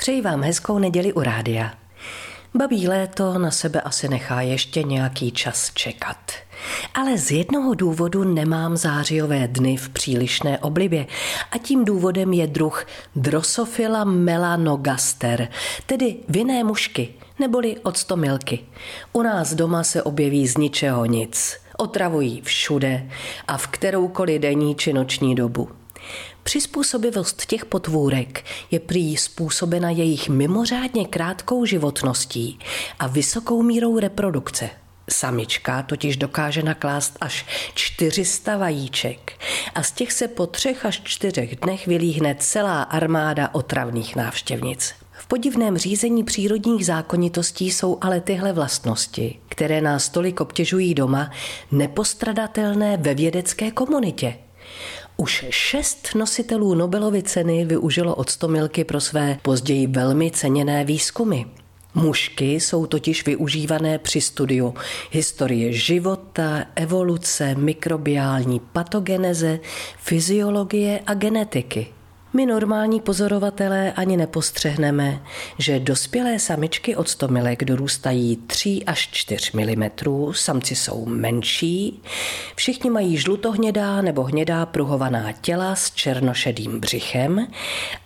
[0.00, 1.70] Přeji vám hezkou neděli u rádia.
[2.54, 6.32] Babí léto na sebe asi nechá ještě nějaký čas čekat.
[6.94, 11.06] Ale z jednoho důvodu nemám zářijové dny v přílišné oblibě
[11.52, 12.86] a tím důvodem je druh
[13.16, 15.48] Drosophila melanogaster,
[15.86, 17.08] tedy vinné mušky,
[17.38, 18.58] neboli octomilky.
[19.12, 21.56] U nás doma se objeví z ničeho nic.
[21.76, 23.10] Otravují všude
[23.48, 25.68] a v kteroukoliv denní či noční dobu.
[26.42, 32.58] Přizpůsobivost těch potvůrek je prý způsobena jejich mimořádně krátkou životností
[32.98, 34.70] a vysokou mírou reprodukce.
[35.10, 39.32] Samička totiž dokáže naklást až 400 vajíček
[39.74, 44.94] a z těch se po třech až čtyřech dnech vylíhne celá armáda otravných návštěvnic.
[45.12, 51.30] V podivném řízení přírodních zákonitostí jsou ale tyhle vlastnosti, které nás tolik obtěžují doma,
[51.72, 54.34] nepostradatelné ve vědecké komunitě.
[55.20, 61.42] Už šest nositelů Nobelovy ceny využilo octomilky pro své později velmi ceněné výzkumy.
[61.94, 64.74] Mušky jsou totiž využívané při studiu
[65.10, 69.58] historie života, evoluce, mikrobiální patogeneze,
[69.98, 71.86] fyziologie a genetiky–
[72.32, 75.22] my normální pozorovatelé ani nepostřehneme,
[75.58, 79.90] že dospělé samičky od stomilek dorůstají 3 až 4 mm,
[80.32, 82.02] samci jsou menší,
[82.56, 87.46] všichni mají žlutohnědá nebo hnědá pruhovaná těla s černošedým břichem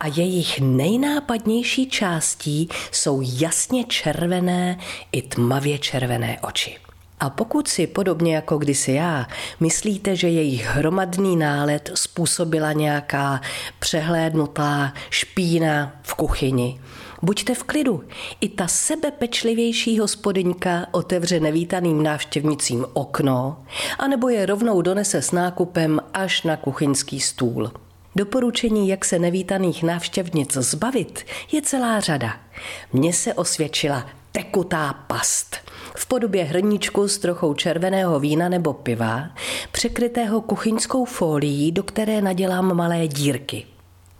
[0.00, 4.78] a jejich nejnápadnější částí jsou jasně červené
[5.12, 6.76] i tmavě červené oči.
[7.24, 9.26] A pokud si podobně jako kdysi já
[9.60, 13.40] myslíte, že jejich hromadný nálet způsobila nějaká
[13.78, 16.80] přehlédnutá špína v kuchyni,
[17.22, 18.04] Buďte v klidu.
[18.40, 23.64] I ta sebepečlivější hospodyňka otevře nevítaným návštěvnicím okno,
[23.98, 27.72] anebo je rovnou donese s nákupem až na kuchyňský stůl.
[28.16, 32.36] Doporučení, jak se nevítaných návštěvnic zbavit, je celá řada.
[32.92, 35.63] Mně se osvědčila tekutá past
[35.96, 39.28] v podobě hrníčku s trochou červeného vína nebo piva,
[39.72, 43.64] překrytého kuchyňskou fólií, do které nadělám malé dírky.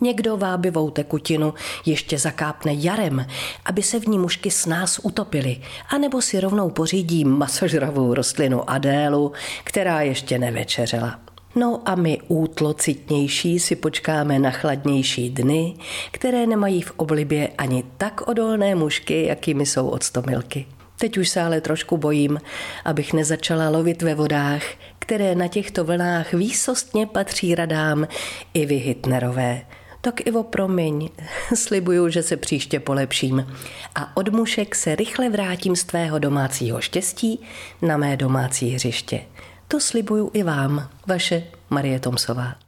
[0.00, 1.54] Někdo vábivou tekutinu
[1.86, 3.26] ještě zakápne jarem,
[3.64, 9.32] aby se v ní mušky s nás utopily, anebo si rovnou pořídí masožravou rostlinu Adélu,
[9.64, 11.18] která ještě nevečeřela.
[11.56, 15.74] No a my útlocitnější si počkáme na chladnější dny,
[16.10, 20.66] které nemají v oblibě ani tak odolné mušky, jakými jsou octomilky.
[20.98, 22.40] Teď už se ale trošku bojím,
[22.84, 24.62] abych nezačala lovit ve vodách,
[24.98, 28.08] které na těchto vlnách výsostně patří radám
[28.54, 29.60] i vy Hitnerové.
[30.00, 31.08] Tak Ivo, promiň,
[31.54, 33.46] slibuju, že se příště polepším.
[33.94, 37.40] A od mušek se rychle vrátím z tvého domácího štěstí
[37.82, 39.20] na mé domácí hřiště.
[39.68, 42.63] To slibuju i vám, vaše Marie Tomsová.